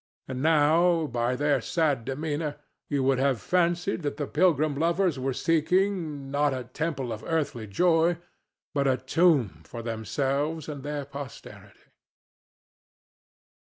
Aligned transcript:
And 0.27 0.41
now, 0.41 1.05
by 1.05 1.35
their 1.35 1.61
sad 1.61 2.05
demeanor, 2.05 2.55
you 2.89 3.03
would 3.03 3.19
have 3.19 3.39
fancied 3.39 4.01
that 4.01 4.17
the 4.17 4.25
pilgrim 4.25 4.73
lovers 4.73 5.19
were 5.19 5.31
seeking, 5.31 6.31
not 6.31 6.55
a 6.55 6.63
temple 6.63 7.13
of 7.13 7.23
earthly 7.23 7.67
joy, 7.67 8.17
but 8.73 8.87
a 8.87 8.97
tomb 8.97 9.61
for 9.63 9.83
themselves 9.83 10.67
and 10.67 10.81
their 10.81 11.05
posterity. 11.05 11.91